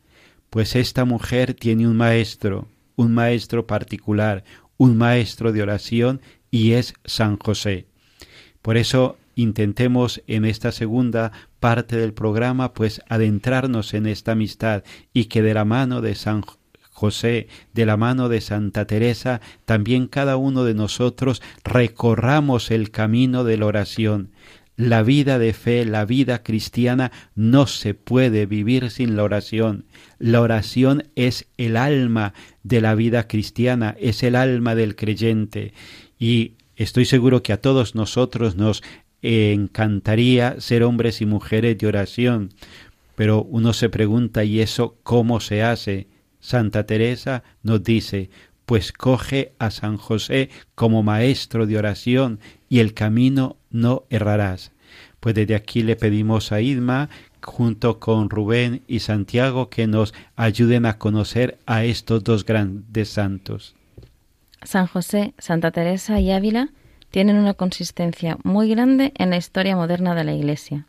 Pues 0.51 0.75
esta 0.75 1.03
mujer 1.03 1.55
tiene 1.55 1.87
un 1.87 1.97
maestro, 1.97 2.67
un 2.95 3.11
maestro 3.11 3.65
particular, 3.65 4.43
un 4.77 4.95
maestro 4.95 5.51
de 5.51 5.63
oración, 5.63 6.21
y 6.51 6.73
es 6.73 6.93
San 7.05 7.37
José. 7.39 7.87
Por 8.61 8.77
eso 8.77 9.17
intentemos 9.33 10.21
en 10.27 10.45
esta 10.45 10.71
segunda 10.71 11.31
parte 11.59 11.97
del 11.97 12.13
programa 12.13 12.75
pues 12.75 13.01
adentrarnos 13.09 13.95
en 13.95 14.05
esta 14.05 14.33
amistad 14.33 14.83
y 15.11 15.25
que 15.25 15.41
de 15.41 15.55
la 15.55 15.65
mano 15.65 16.01
de 16.01 16.13
San 16.13 16.43
José 16.93 17.47
de 17.73 17.85
la 17.85 17.97
mano 17.97 18.29
de 18.29 18.39
Santa 18.39 18.85
Teresa, 18.85 19.41
también 19.65 20.07
cada 20.07 20.37
uno 20.37 20.63
de 20.63 20.75
nosotros 20.75 21.41
recorramos 21.63 22.71
el 22.71 22.91
camino 22.91 23.43
de 23.43 23.57
la 23.57 23.65
oración. 23.65 24.29
La 24.75 25.03
vida 25.03 25.37
de 25.37 25.53
fe, 25.53 25.85
la 25.85 26.05
vida 26.05 26.41
cristiana 26.41 27.11
no 27.35 27.67
se 27.67 27.93
puede 27.93 28.45
vivir 28.45 28.89
sin 28.89 29.15
la 29.15 29.23
oración. 29.23 29.85
La 30.17 30.41
oración 30.41 31.09
es 31.15 31.47
el 31.57 31.77
alma 31.77 32.33
de 32.63 32.81
la 32.81 32.95
vida 32.95 33.27
cristiana, 33.27 33.95
es 33.99 34.23
el 34.23 34.35
alma 34.35 34.73
del 34.73 34.95
creyente. 34.95 35.73
Y 36.17 36.53
estoy 36.75 37.05
seguro 37.05 37.43
que 37.43 37.53
a 37.53 37.61
todos 37.61 37.93
nosotros 37.93 38.55
nos 38.55 38.81
encantaría 39.21 40.59
ser 40.59 40.83
hombres 40.83 41.21
y 41.21 41.25
mujeres 41.25 41.77
de 41.77 41.87
oración. 41.87 42.49
Pero 43.15 43.43
uno 43.43 43.73
se 43.73 43.89
pregunta, 43.89 44.43
¿y 44.43 44.59
eso 44.59 44.97
cómo 45.03 45.39
se 45.39 45.61
hace? 45.61 46.07
Santa 46.43 46.85
Teresa 46.85 47.41
nos 47.63 47.83
dice, 47.83 48.29
pues 48.65 48.91
coge 48.91 49.53
a 49.59 49.71
San 49.71 49.95
José 49.95 50.49
como 50.75 51.01
maestro 51.01 51.65
de 51.65 51.77
oración 51.77 52.41
y 52.67 52.79
el 52.79 52.93
camino 52.93 53.55
no 53.71 54.03
errarás. 54.09 54.73
Pues 55.21 55.35
desde 55.35 55.55
aquí 55.55 55.83
le 55.83 55.95
pedimos 55.95 56.51
a 56.51 56.59
Idma, 56.59 57.09
junto 57.41 58.01
con 58.01 58.29
Rubén 58.29 58.81
y 58.87 58.99
Santiago, 58.99 59.69
que 59.69 59.87
nos 59.87 60.13
ayuden 60.35 60.85
a 60.85 60.97
conocer 60.97 61.59
a 61.65 61.85
estos 61.85 62.25
dos 62.25 62.45
grandes 62.45 63.07
santos. 63.07 63.73
San 64.63 64.87
José, 64.87 65.33
Santa 65.37 65.71
Teresa 65.71 66.19
y 66.19 66.31
Ávila 66.31 66.71
tienen 67.09 67.37
una 67.37 67.53
consistencia 67.53 68.37
muy 68.43 68.67
grande 68.67 69.13
en 69.15 69.29
la 69.29 69.37
historia 69.37 69.77
moderna 69.77 70.13
de 70.13 70.25
la 70.25 70.33
Iglesia. 70.33 70.87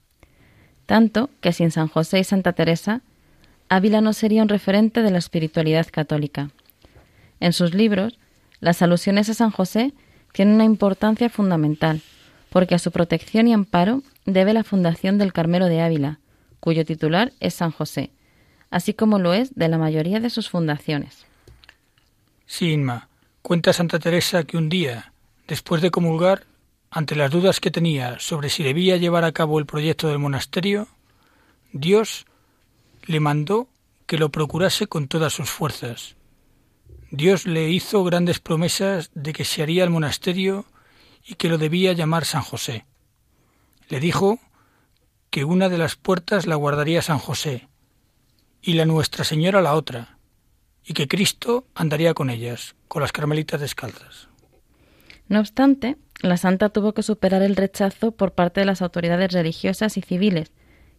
Tanto 0.86 1.30
que 1.40 1.52
sin 1.52 1.70
San 1.70 1.86
José 1.86 2.18
y 2.18 2.24
Santa 2.24 2.54
Teresa 2.54 3.02
Ávila 3.68 4.00
no 4.00 4.12
sería 4.12 4.42
un 4.42 4.48
referente 4.48 5.02
de 5.02 5.10
la 5.10 5.18
espiritualidad 5.18 5.86
católica. 5.90 6.50
En 7.40 7.52
sus 7.52 7.74
libros, 7.74 8.18
las 8.60 8.82
alusiones 8.82 9.28
a 9.28 9.34
San 9.34 9.50
José 9.50 9.92
tienen 10.32 10.54
una 10.54 10.64
importancia 10.64 11.28
fundamental, 11.28 12.00
porque 12.50 12.74
a 12.74 12.78
su 12.78 12.90
protección 12.90 13.48
y 13.48 13.52
amparo 13.52 14.02
debe 14.26 14.52
la 14.52 14.64
fundación 14.64 15.18
del 15.18 15.32
Carmelo 15.32 15.66
de 15.66 15.80
Ávila, 15.80 16.20
cuyo 16.60 16.84
titular 16.84 17.32
es 17.40 17.54
San 17.54 17.70
José, 17.70 18.10
así 18.70 18.94
como 18.94 19.18
lo 19.18 19.34
es 19.34 19.54
de 19.54 19.68
la 19.68 19.78
mayoría 19.78 20.20
de 20.20 20.30
sus 20.30 20.48
fundaciones. 20.48 21.26
Sí, 22.46 22.72
Inma, 22.72 23.08
cuenta 23.42 23.72
Santa 23.72 23.98
Teresa 23.98 24.44
que 24.44 24.56
un 24.56 24.68
día, 24.68 25.12
después 25.46 25.82
de 25.82 25.90
comulgar, 25.90 26.44
ante 26.90 27.16
las 27.16 27.30
dudas 27.30 27.60
que 27.60 27.70
tenía 27.70 28.18
sobre 28.20 28.48
si 28.48 28.62
debía 28.62 28.96
llevar 28.96 29.24
a 29.24 29.32
cabo 29.32 29.58
el 29.58 29.66
proyecto 29.66 30.08
del 30.08 30.20
monasterio, 30.20 30.86
Dios 31.72 32.26
le 33.06 33.20
mandó 33.20 33.68
que 34.06 34.18
lo 34.18 34.30
procurase 34.30 34.86
con 34.86 35.08
todas 35.08 35.32
sus 35.32 35.50
fuerzas. 35.50 36.16
Dios 37.10 37.46
le 37.46 37.70
hizo 37.70 38.02
grandes 38.04 38.40
promesas 38.40 39.10
de 39.14 39.32
que 39.32 39.44
se 39.44 39.62
haría 39.62 39.84
el 39.84 39.90
monasterio 39.90 40.64
y 41.24 41.36
que 41.36 41.48
lo 41.48 41.58
debía 41.58 41.92
llamar 41.92 42.24
San 42.24 42.42
José. 42.42 42.84
Le 43.88 44.00
dijo 44.00 44.40
que 45.30 45.44
una 45.44 45.68
de 45.68 45.78
las 45.78 45.96
puertas 45.96 46.46
la 46.46 46.56
guardaría 46.56 47.02
San 47.02 47.18
José 47.18 47.68
y 48.62 48.74
la 48.74 48.86
Nuestra 48.86 49.24
Señora 49.24 49.60
la 49.60 49.74
otra, 49.74 50.18
y 50.84 50.94
que 50.94 51.08
Cristo 51.08 51.66
andaría 51.74 52.14
con 52.14 52.30
ellas, 52.30 52.76
con 52.88 53.02
las 53.02 53.12
carmelitas 53.12 53.60
descalzas. 53.60 54.28
No 55.28 55.40
obstante, 55.40 55.96
la 56.20 56.36
santa 56.36 56.68
tuvo 56.68 56.94
que 56.94 57.02
superar 57.02 57.42
el 57.42 57.56
rechazo 57.56 58.12
por 58.12 58.32
parte 58.32 58.60
de 58.60 58.66
las 58.66 58.82
autoridades 58.82 59.32
religiosas 59.32 59.96
y 59.96 60.02
civiles, 60.02 60.52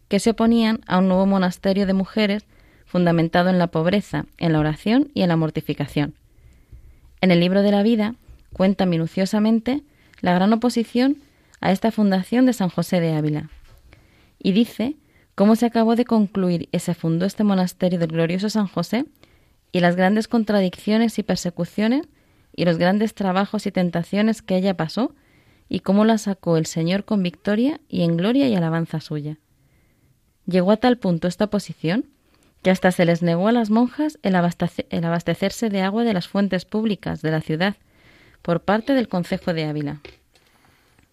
que 0.08 0.20
se 0.20 0.30
oponían 0.30 0.80
a 0.86 0.98
un 0.98 1.08
nuevo 1.08 1.26
monasterio 1.26 1.86
de 1.86 1.92
mujeres 1.92 2.44
fundamentado 2.84 3.50
en 3.50 3.58
la 3.58 3.66
pobreza, 3.66 4.26
en 4.38 4.52
la 4.52 4.60
oración 4.60 5.10
y 5.14 5.22
en 5.22 5.28
la 5.28 5.36
mortificación. 5.36 6.14
En 7.20 7.30
el 7.30 7.40
libro 7.40 7.62
de 7.62 7.72
la 7.72 7.82
vida 7.82 8.14
cuenta 8.52 8.86
minuciosamente 8.86 9.82
la 10.20 10.34
gran 10.34 10.52
oposición 10.52 11.16
a 11.60 11.72
esta 11.72 11.90
fundación 11.90 12.46
de 12.46 12.52
San 12.52 12.68
José 12.68 13.00
de 13.00 13.14
Ávila 13.14 13.50
y 14.38 14.52
dice 14.52 14.96
cómo 15.34 15.56
se 15.56 15.66
acabó 15.66 15.96
de 15.96 16.04
concluir 16.04 16.68
y 16.70 16.78
se 16.78 16.94
fundó 16.94 17.26
este 17.26 17.44
monasterio 17.44 17.98
del 17.98 18.12
glorioso 18.12 18.48
San 18.48 18.68
José 18.68 19.06
y 19.72 19.80
las 19.80 19.96
grandes 19.96 20.28
contradicciones 20.28 21.18
y 21.18 21.22
persecuciones 21.22 22.06
y 22.54 22.64
los 22.64 22.78
grandes 22.78 23.14
trabajos 23.14 23.66
y 23.66 23.72
tentaciones 23.72 24.40
que 24.40 24.56
ella 24.56 24.76
pasó 24.76 25.14
y 25.68 25.80
cómo 25.80 26.04
la 26.04 26.16
sacó 26.18 26.56
el 26.56 26.66
Señor 26.66 27.04
con 27.04 27.22
victoria 27.22 27.80
y 27.88 28.02
en 28.02 28.16
gloria 28.16 28.48
y 28.48 28.54
alabanza 28.54 29.00
suya. 29.00 29.38
Llegó 30.46 30.70
a 30.72 30.76
tal 30.76 30.96
punto 30.98 31.28
esta 31.28 31.48
posición 31.48 32.06
que 32.62 32.70
hasta 32.70 32.90
se 32.92 33.04
les 33.04 33.22
negó 33.22 33.48
a 33.48 33.52
las 33.52 33.70
monjas 33.70 34.18
el, 34.22 34.34
abastecerse 34.34 35.68
de 35.68 35.82
agua 35.82 36.04
de 36.04 36.14
las 36.14 36.28
fuentes 36.28 36.64
públicas 36.64 37.22
de 37.22 37.30
la 37.30 37.40
ciudad 37.40 37.76
por 38.42 38.62
parte 38.62 38.94
del 38.94 39.08
Concejo 39.08 39.52
de 39.52 39.66
Ávila. 39.66 40.00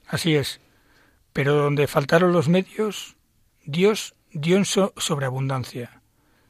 Así 0.07 0.35
es. 0.35 0.59
Pero 1.31 1.55
donde 1.55 1.87
faltaron 1.87 2.31
los 2.31 2.47
medios, 2.47 3.15
Dios 3.65 4.15
dio 4.31 4.57
en 4.57 4.65
sobreabundancia. 4.65 6.01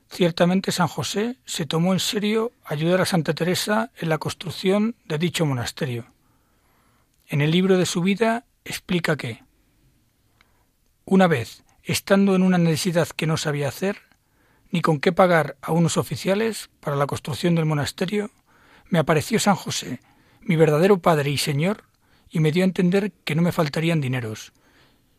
Ciertamente 0.09 0.71
San 0.71 0.87
José 0.87 1.37
se 1.45 1.65
tomó 1.65 1.93
en 1.93 1.99
serio 1.99 2.51
ayudar 2.65 3.01
a 3.01 3.05
Santa 3.05 3.33
Teresa 3.33 3.91
en 3.97 4.09
la 4.09 4.19
construcción 4.19 4.95
de 5.05 5.17
dicho 5.17 5.45
monasterio. 5.45 6.05
En 7.27 7.41
el 7.41 7.51
libro 7.51 7.77
de 7.77 7.85
su 7.85 8.01
vida 8.01 8.45
explica 8.63 9.17
que, 9.17 9.43
una 11.05 11.27
vez 11.27 11.62
estando 11.83 12.35
en 12.35 12.43
una 12.43 12.57
necesidad 12.57 13.07
que 13.09 13.27
no 13.27 13.37
sabía 13.37 13.67
hacer, 13.67 13.97
ni 14.71 14.81
con 14.81 14.99
qué 14.99 15.11
pagar 15.11 15.57
a 15.61 15.71
unos 15.71 15.97
oficiales 15.97 16.69
para 16.79 16.95
la 16.95 17.05
construcción 17.05 17.55
del 17.55 17.65
monasterio, 17.65 18.31
me 18.89 18.99
apareció 18.99 19.39
San 19.39 19.55
José, 19.55 19.99
mi 20.41 20.55
verdadero 20.55 20.99
Padre 20.99 21.29
y 21.29 21.37
Señor, 21.37 21.83
y 22.29 22.39
me 22.39 22.51
dio 22.51 22.63
a 22.63 22.65
entender 22.65 23.11
que 23.23 23.35
no 23.35 23.41
me 23.41 23.51
faltarían 23.51 24.01
dineros, 24.01 24.53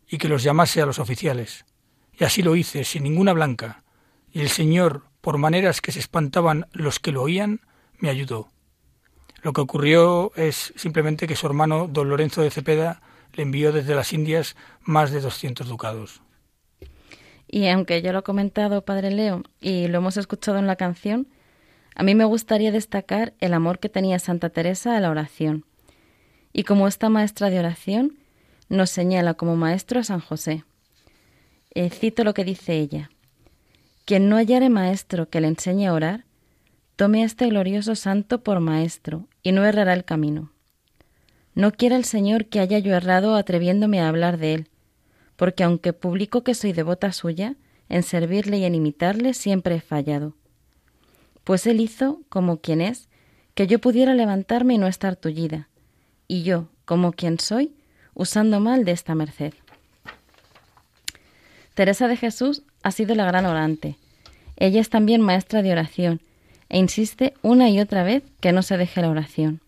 y 0.07 0.17
que 0.17 0.27
los 0.27 0.43
llamase 0.43 0.81
a 0.81 0.85
los 0.85 0.99
oficiales. 0.99 1.65
Y 2.13 2.23
así 2.23 2.41
lo 2.41 2.55
hice, 2.55 2.83
sin 2.83 3.03
ninguna 3.03 3.33
blanca, 3.33 3.83
y 4.31 4.41
el 4.41 4.49
Señor, 4.49 5.03
por 5.21 5.37
maneras 5.37 5.81
que 5.81 5.91
se 5.91 5.99
espantaban 5.99 6.67
los 6.73 6.99
que 6.99 7.11
lo 7.11 7.21
oían, 7.21 7.61
me 7.97 8.09
ayudó. 8.09 8.49
Lo 9.41 9.53
que 9.53 9.61
ocurrió 9.61 10.33
es 10.35 10.73
simplemente 10.75 11.27
que 11.27 11.35
su 11.35 11.45
hermano, 11.45 11.87
don 11.87 12.09
Lorenzo 12.09 12.41
de 12.41 12.51
Cepeda, 12.51 13.01
le 13.33 13.43
envió 13.43 13.71
desde 13.71 13.95
las 13.95 14.11
Indias 14.11 14.55
más 14.81 15.11
de 15.11 15.21
doscientos 15.21 15.67
ducados. 15.67 16.21
Y 17.55 17.69
aunque 17.69 18.01
ya 18.01 18.11
lo 18.11 18.17
ha 18.17 18.21
comentado 18.21 18.83
Padre 18.83 19.11
Leo 19.11 19.41
y 19.61 19.87
lo 19.87 19.99
hemos 19.99 20.17
escuchado 20.17 20.57
en 20.57 20.67
la 20.67 20.75
canción, 20.75 21.25
a 21.95 22.03
mí 22.03 22.13
me 22.13 22.25
gustaría 22.25 22.69
destacar 22.69 23.33
el 23.39 23.53
amor 23.53 23.79
que 23.79 23.87
tenía 23.87 24.19
Santa 24.19 24.49
Teresa 24.49 24.97
a 24.97 24.99
la 24.99 25.09
oración. 25.09 25.63
Y 26.51 26.63
como 26.63 26.85
esta 26.85 27.07
maestra 27.07 27.49
de 27.49 27.59
oración, 27.59 28.17
nos 28.67 28.89
señala 28.89 29.35
como 29.35 29.55
maestro 29.55 30.01
a 30.01 30.03
San 30.03 30.19
José. 30.19 30.65
Eh, 31.73 31.89
cito 31.91 32.25
lo 32.25 32.33
que 32.33 32.43
dice 32.43 32.73
ella. 32.73 33.09
Quien 34.03 34.27
no 34.27 34.35
hallare 34.35 34.69
maestro 34.69 35.29
que 35.29 35.39
le 35.39 35.47
enseñe 35.47 35.87
a 35.87 35.93
orar, 35.93 36.25
tome 36.97 37.23
a 37.23 37.25
este 37.25 37.47
glorioso 37.47 37.95
santo 37.95 38.43
por 38.43 38.59
maestro 38.59 39.29
y 39.43 39.53
no 39.53 39.63
errará 39.63 39.93
el 39.93 40.03
camino. 40.03 40.51
No 41.53 41.71
quiera 41.71 41.95
el 41.95 42.03
Señor 42.03 42.47
que 42.47 42.59
haya 42.59 42.79
yo 42.79 42.93
errado 42.93 43.33
atreviéndome 43.37 44.01
a 44.01 44.09
hablar 44.09 44.39
de 44.39 44.55
él, 44.55 44.69
porque 45.35 45.63
aunque 45.63 45.93
publico 45.93 46.43
que 46.43 46.55
soy 46.55 46.73
devota 46.73 47.11
suya, 47.11 47.55
en 47.89 48.03
servirle 48.03 48.57
y 48.57 48.65
en 48.65 48.75
imitarle 48.75 49.33
siempre 49.33 49.75
he 49.75 49.81
fallado. 49.81 50.35
Pues 51.43 51.67
él 51.67 51.79
hizo, 51.79 52.21
como 52.29 52.57
quien 52.57 52.81
es, 52.81 53.07
que 53.53 53.67
yo 53.67 53.79
pudiera 53.79 54.13
levantarme 54.13 54.73
y 54.73 54.77
no 54.77 54.87
estar 54.87 55.15
tullida, 55.15 55.69
y 56.27 56.43
yo, 56.43 56.69
como 56.85 57.13
quien 57.13 57.39
soy, 57.39 57.75
usando 58.13 58.59
mal 58.59 58.85
de 58.85 58.91
esta 58.91 59.15
merced. 59.15 59.53
Teresa 61.75 62.07
de 62.07 62.17
Jesús 62.17 62.63
ha 62.83 62.91
sido 62.91 63.15
la 63.15 63.25
gran 63.25 63.45
orante. 63.45 63.97
Ella 64.55 64.79
es 64.79 64.89
también 64.89 65.21
maestra 65.21 65.61
de 65.61 65.71
oración 65.71 66.21
e 66.69 66.79
insiste 66.79 67.33
una 67.41 67.69
y 67.69 67.79
otra 67.79 68.03
vez 68.03 68.23
que 68.39 68.51
no 68.51 68.63
se 68.63 68.77
deje 68.77 69.01
la 69.01 69.09
oración. 69.09 69.61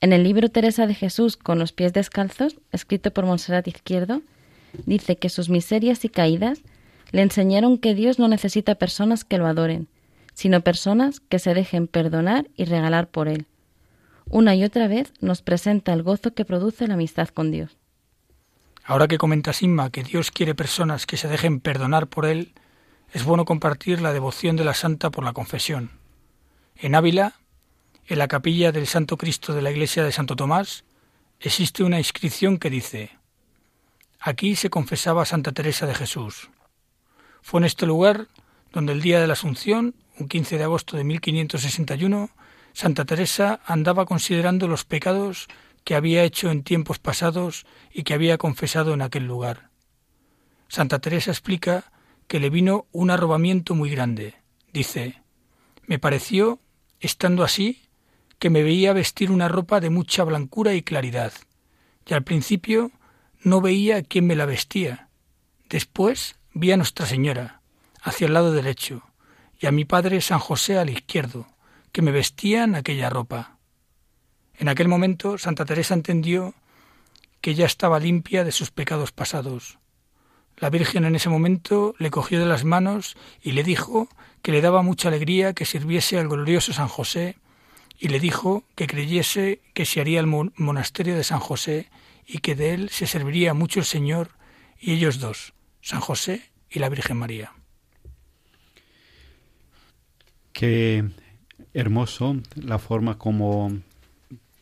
En 0.00 0.12
el 0.12 0.22
libro 0.22 0.48
Teresa 0.48 0.86
de 0.86 0.94
Jesús 0.94 1.36
con 1.36 1.58
los 1.58 1.72
pies 1.72 1.92
descalzos, 1.92 2.56
escrito 2.72 3.12
por 3.12 3.26
Monserrat 3.26 3.66
Izquierdo, 3.66 4.22
dice 4.86 5.16
que 5.16 5.28
sus 5.28 5.48
miserias 5.48 6.04
y 6.04 6.08
caídas 6.08 6.60
le 7.10 7.22
enseñaron 7.22 7.78
que 7.78 7.94
Dios 7.94 8.18
no 8.18 8.28
necesita 8.28 8.74
personas 8.74 9.24
que 9.24 9.38
lo 9.38 9.46
adoren, 9.46 9.88
sino 10.34 10.60
personas 10.60 11.20
que 11.20 11.38
se 11.38 11.54
dejen 11.54 11.86
perdonar 11.86 12.48
y 12.56 12.64
regalar 12.64 13.08
por 13.08 13.28
Él. 13.28 13.46
Una 14.26 14.54
y 14.54 14.64
otra 14.64 14.88
vez 14.88 15.12
nos 15.20 15.42
presenta 15.42 15.92
el 15.92 16.02
gozo 16.02 16.34
que 16.34 16.44
produce 16.44 16.86
la 16.86 16.94
amistad 16.94 17.28
con 17.28 17.50
Dios. 17.50 17.76
Ahora 18.84 19.08
que 19.08 19.18
comenta 19.18 19.52
Simma 19.52 19.90
que 19.90 20.02
Dios 20.02 20.30
quiere 20.30 20.54
personas 20.54 21.06
que 21.06 21.16
se 21.16 21.28
dejen 21.28 21.60
perdonar 21.60 22.06
por 22.06 22.26
Él, 22.26 22.52
es 23.12 23.24
bueno 23.24 23.44
compartir 23.44 24.00
la 24.00 24.12
devoción 24.12 24.56
de 24.56 24.64
la 24.64 24.74
Santa 24.74 25.10
por 25.10 25.24
la 25.24 25.32
confesión. 25.32 25.90
En 26.76 26.94
Ávila, 26.94 27.34
en 28.06 28.18
la 28.18 28.28
capilla 28.28 28.70
del 28.70 28.86
Santo 28.86 29.16
Cristo 29.16 29.54
de 29.54 29.62
la 29.62 29.70
iglesia 29.70 30.04
de 30.04 30.12
Santo 30.12 30.36
Tomás, 30.36 30.84
existe 31.40 31.84
una 31.84 31.98
inscripción 31.98 32.58
que 32.58 32.70
dice 32.70 33.17
Aquí 34.20 34.56
se 34.56 34.68
confesaba 34.68 35.24
Santa 35.24 35.52
Teresa 35.52 35.86
de 35.86 35.94
Jesús. 35.94 36.50
Fue 37.40 37.60
en 37.60 37.64
este 37.64 37.86
lugar 37.86 38.28
donde 38.72 38.92
el 38.92 39.00
día 39.00 39.20
de 39.20 39.26
la 39.26 39.34
Asunción, 39.34 39.94
un 40.18 40.28
15 40.28 40.58
de 40.58 40.64
agosto 40.64 40.96
de 40.96 41.04
1561, 41.04 42.30
Santa 42.72 43.04
Teresa 43.04 43.60
andaba 43.64 44.06
considerando 44.06 44.66
los 44.66 44.84
pecados 44.84 45.46
que 45.84 45.94
había 45.94 46.24
hecho 46.24 46.50
en 46.50 46.64
tiempos 46.64 46.98
pasados 46.98 47.64
y 47.92 48.02
que 48.02 48.14
había 48.14 48.38
confesado 48.38 48.92
en 48.92 49.02
aquel 49.02 49.24
lugar. 49.26 49.70
Santa 50.68 50.98
Teresa 50.98 51.30
explica 51.30 51.92
que 52.26 52.40
le 52.40 52.50
vino 52.50 52.86
un 52.92 53.10
arrobamiento 53.10 53.74
muy 53.74 53.88
grande. 53.88 54.34
Dice, 54.72 55.22
me 55.86 55.98
pareció, 55.98 56.58
estando 57.00 57.42
así, 57.42 57.82
que 58.38 58.50
me 58.50 58.62
veía 58.62 58.92
vestir 58.92 59.30
una 59.30 59.48
ropa 59.48 59.80
de 59.80 59.90
mucha 59.90 60.24
blancura 60.24 60.74
y 60.74 60.82
claridad, 60.82 61.32
y 62.06 62.14
al 62.14 62.22
principio 62.22 62.92
no 63.42 63.60
veía 63.60 64.02
quién 64.02 64.26
me 64.26 64.36
la 64.36 64.46
vestía. 64.46 65.08
Después 65.68 66.36
vi 66.54 66.72
a 66.72 66.76
Nuestra 66.76 67.06
Señora, 67.06 67.60
hacia 68.02 68.26
el 68.26 68.34
lado 68.34 68.52
derecho, 68.52 69.02
y 69.60 69.66
a 69.66 69.72
mi 69.72 69.84
padre 69.84 70.20
San 70.20 70.38
José 70.38 70.78
al 70.78 70.90
izquierdo, 70.90 71.46
que 71.92 72.02
me 72.02 72.12
vestían 72.12 72.74
aquella 72.74 73.10
ropa. 73.10 73.58
En 74.56 74.68
aquel 74.68 74.88
momento 74.88 75.38
Santa 75.38 75.64
Teresa 75.64 75.94
entendió 75.94 76.54
que 77.40 77.54
ya 77.54 77.66
estaba 77.66 78.00
limpia 78.00 78.44
de 78.44 78.52
sus 78.52 78.70
pecados 78.70 79.12
pasados. 79.12 79.78
La 80.56 80.70
Virgen 80.70 81.04
en 81.04 81.14
ese 81.14 81.28
momento 81.28 81.94
le 81.98 82.10
cogió 82.10 82.40
de 82.40 82.46
las 82.46 82.64
manos 82.64 83.16
y 83.40 83.52
le 83.52 83.62
dijo 83.62 84.08
que 84.42 84.50
le 84.50 84.60
daba 84.60 84.82
mucha 84.82 85.08
alegría 85.08 85.52
que 85.52 85.64
sirviese 85.64 86.18
al 86.18 86.28
glorioso 86.28 86.72
San 86.72 86.88
José 86.88 87.36
y 87.98 88.08
le 88.08 88.18
dijo 88.18 88.64
que 88.74 88.86
creyese 88.86 89.60
que 89.74 89.84
se 89.84 90.00
haría 90.00 90.20
el 90.20 90.26
monasterio 90.26 91.16
de 91.16 91.24
San 91.24 91.38
José 91.38 91.88
y 92.28 92.38
que 92.38 92.54
de 92.54 92.74
él 92.74 92.90
se 92.90 93.06
serviría 93.06 93.54
mucho 93.54 93.80
el 93.80 93.86
Señor 93.86 94.32
y 94.78 94.92
ellos 94.92 95.18
dos, 95.18 95.54
San 95.80 96.00
José 96.00 96.42
y 96.70 96.78
la 96.78 96.90
Virgen 96.90 97.16
María. 97.16 97.52
Qué 100.52 101.08
hermoso 101.72 102.36
la 102.54 102.78
forma 102.78 103.16
como 103.16 103.72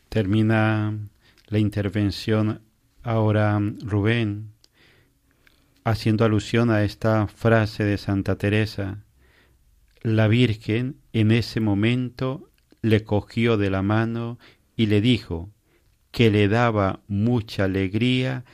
termina 0.07 0.97
la 1.47 1.59
intervención 1.59 2.61
ahora 3.03 3.59
Rubén, 3.81 4.53
haciendo 5.83 6.23
alusión 6.23 6.69
a 6.69 6.83
esta 6.83 7.27
frase 7.27 7.83
de 7.83 7.97
Santa 7.97 8.37
Teresa. 8.37 9.03
La 10.01 10.29
Virgen 10.29 11.01
en 11.11 11.31
ese 11.31 11.59
momento 11.59 12.49
le 12.81 13.03
cogió 13.03 13.57
de 13.57 13.69
la 13.69 13.81
mano 13.81 14.39
y 14.75 14.85
le 14.85 15.01
dijo, 15.01 15.49
que 16.11 16.31
le 16.31 16.47
daba 16.47 17.01
mucha 17.07 17.65
alegría 17.65 18.45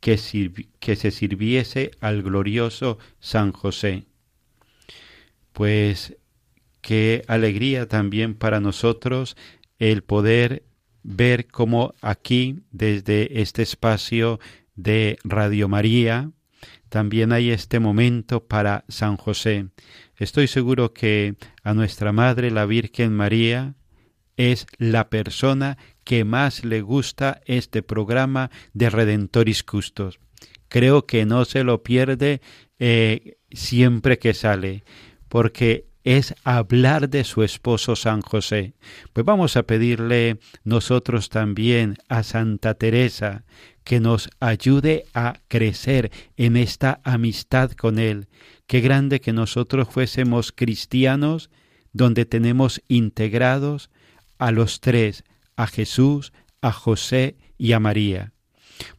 que, 0.00 0.18
que 0.78 0.96
se 0.96 1.10
sirviese 1.10 1.90
al 2.00 2.22
glorioso 2.22 2.98
San 3.20 3.52
José. 3.52 4.04
Pues 5.52 6.16
qué 6.80 7.24
alegría 7.26 7.88
también 7.88 8.34
para 8.34 8.60
nosotros 8.60 9.36
el 9.78 10.02
poder 10.02 10.64
ver 11.02 11.46
cómo 11.46 11.94
aquí, 12.00 12.60
desde 12.70 13.40
este 13.40 13.62
espacio 13.62 14.40
de 14.74 15.18
Radio 15.24 15.68
María, 15.68 16.30
también 16.88 17.32
hay 17.32 17.50
este 17.50 17.80
momento 17.80 18.44
para 18.46 18.84
San 18.88 19.16
José. 19.16 19.68
Estoy 20.16 20.48
seguro 20.48 20.92
que 20.92 21.36
a 21.62 21.74
nuestra 21.74 22.12
Madre, 22.12 22.50
la 22.50 22.66
Virgen 22.66 23.14
María, 23.14 23.74
es 24.36 24.66
la 24.78 25.10
persona 25.10 25.76
que 26.08 26.24
más 26.24 26.64
le 26.64 26.80
gusta 26.80 27.42
este 27.44 27.82
programa 27.82 28.50
de 28.72 28.88
Redentoris 28.88 29.62
Custos. 29.62 30.20
Creo 30.68 31.04
que 31.04 31.26
no 31.26 31.44
se 31.44 31.64
lo 31.64 31.82
pierde 31.82 32.40
eh, 32.78 33.36
siempre 33.50 34.18
que 34.18 34.32
sale, 34.32 34.84
porque 35.28 35.84
es 36.04 36.34
hablar 36.44 37.10
de 37.10 37.24
su 37.24 37.42
esposo 37.42 37.94
San 37.94 38.22
José. 38.22 38.72
Pues 39.12 39.26
vamos 39.26 39.58
a 39.58 39.64
pedirle 39.64 40.38
nosotros 40.64 41.28
también 41.28 41.98
a 42.08 42.22
Santa 42.22 42.72
Teresa 42.72 43.44
que 43.84 44.00
nos 44.00 44.30
ayude 44.40 45.04
a 45.12 45.34
crecer 45.46 46.10
en 46.38 46.56
esta 46.56 47.02
amistad 47.04 47.72
con 47.72 47.98
Él. 47.98 48.28
Qué 48.66 48.80
grande 48.80 49.20
que 49.20 49.34
nosotros 49.34 49.88
fuésemos 49.90 50.52
cristianos 50.52 51.50
donde 51.92 52.24
tenemos 52.24 52.80
integrados 52.88 53.90
a 54.38 54.52
los 54.52 54.80
tres, 54.80 55.22
a 55.58 55.66
Jesús, 55.66 56.32
a 56.62 56.72
José 56.72 57.36
y 57.58 57.72
a 57.72 57.80
María. 57.80 58.32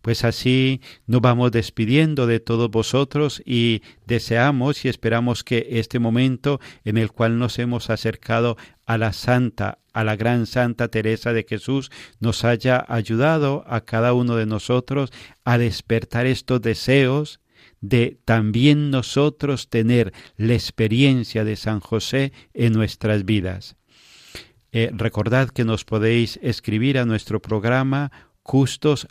Pues 0.02 0.26
así 0.26 0.82
nos 1.08 1.22
vamos 1.22 1.54
despidiendo 1.54 2.28
de 2.28 2.42
todos 2.42 2.70
vosotros 2.70 3.42
y 3.46 3.82
deseamos 4.06 4.84
y 4.84 4.90
esperamos 4.90 5.46
que 5.46 5.68
este 5.72 6.00
momento 6.00 6.60
en 6.84 6.98
el 6.98 7.14
cual 7.14 7.40
nos 7.40 7.60
hemos 7.60 7.90
acercado 7.90 8.58
a 8.86 8.98
la 8.98 9.14
Santa, 9.14 9.80
a 9.94 10.04
la 10.04 10.18
gran 10.18 10.48
Santa 10.48 10.90
Teresa 10.90 11.32
de 11.32 11.46
Jesús, 11.48 11.92
nos 12.20 12.44
haya 12.44 12.86
ayudado 12.90 13.64
a 13.66 13.86
cada 13.86 14.12
uno 14.12 14.36
de 14.36 14.46
nosotros 14.46 15.12
a 15.46 15.58
despertar 15.58 16.26
estos 16.26 16.62
deseos 16.62 17.40
de 17.80 18.20
también 18.26 18.92
nosotros 18.92 19.70
tener 19.70 20.12
la 20.36 20.56
experiencia 20.56 21.46
de 21.46 21.56
San 21.56 21.80
José 21.80 22.34
en 22.54 22.74
nuestras 22.74 23.24
vidas. 23.24 23.79
Eh, 24.72 24.92
recordad 24.94 25.50
que 25.50 25.66
nos 25.66 25.84
podéis 25.86 26.40
escribir 26.42 26.98
a 26.98 27.06
nuestro 27.06 27.42
programa 27.42 28.12
custos 28.44 29.08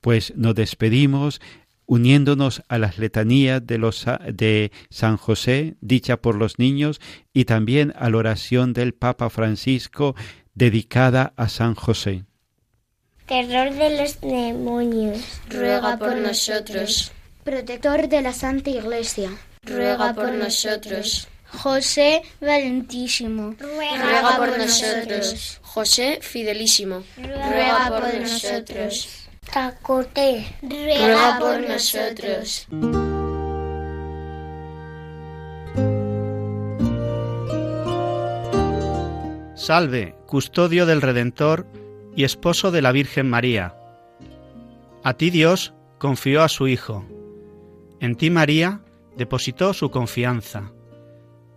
Pues 0.00 0.32
nos 0.36 0.54
despedimos 0.54 1.40
uniéndonos 1.86 2.62
a 2.68 2.78
las 2.78 2.98
letanías 2.98 3.64
de, 3.64 3.78
los, 3.78 4.06
de 4.32 4.72
San 4.90 5.16
José, 5.16 5.76
dicha 5.80 6.16
por 6.16 6.34
los 6.34 6.58
niños, 6.58 7.00
y 7.32 7.44
también 7.44 7.92
a 7.96 8.10
la 8.10 8.16
oración 8.18 8.72
del 8.72 8.92
Papa 8.92 9.30
Francisco 9.30 10.14
dedicada 10.54 11.32
a 11.36 11.48
San 11.48 11.74
José. 11.74 12.24
Terror 13.26 13.72
de 13.72 14.00
los 14.00 14.20
demonios. 14.20 15.40
Ruega 15.48 15.96
por 15.96 16.16
nosotros. 16.16 17.12
Protector 17.44 18.08
de 18.08 18.22
la 18.22 18.32
Santa 18.32 18.70
Iglesia. 18.70 19.30
Ruega 19.62 20.14
por 20.14 20.32
nosotros. 20.32 21.28
José 21.48 22.22
Valentísimo, 22.40 23.54
ruega 23.58 24.36
por 24.36 24.58
nosotros. 24.58 25.60
José 25.62 26.18
Fidelísimo, 26.22 27.02
ruega 27.16 27.88
por 27.88 28.14
nosotros. 28.14 29.28
Tacote, 29.52 30.56
ruega 30.62 31.38
por 31.38 31.60
nosotros. 31.60 32.66
Salve, 39.54 40.14
custodio 40.26 40.86
del 40.86 41.02
Redentor 41.02 41.66
y 42.14 42.24
esposo 42.24 42.70
de 42.70 42.82
la 42.82 42.92
Virgen 42.92 43.28
María. 43.28 43.74
A 45.02 45.14
ti 45.14 45.30
Dios 45.30 45.74
confió 45.98 46.42
a 46.42 46.48
su 46.48 46.68
Hijo. 46.68 47.04
En 48.00 48.16
ti 48.16 48.30
María 48.30 48.80
depositó 49.16 49.72
su 49.72 49.90
confianza. 49.90 50.72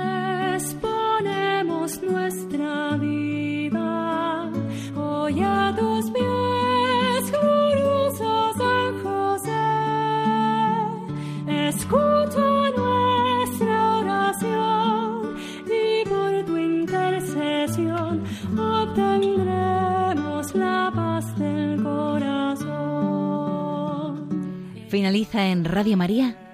Pies 0.00 0.74
ponemos 0.74 2.02
nuestra 2.02 2.96
vida. 2.96 4.50
Hoy 4.96 5.42
a 5.42 5.74
tus 5.78 6.10
pies, 6.10 7.30
glorioso 7.30 8.52
San 8.56 9.02
José. 9.02 9.50
Escucha 11.68 12.70
nuestra 12.76 13.96
oración 13.98 15.36
y 15.66 16.08
por 16.08 16.44
tu 16.44 16.56
intercesión 16.56 18.22
obtendremos 18.58 20.54
la 20.54 20.92
paz 20.94 21.38
del 21.38 21.82
corazón. 21.82 22.70
Finaliza 24.88 25.46
en 25.46 25.64
Radio 25.64 25.96
María 25.96 26.36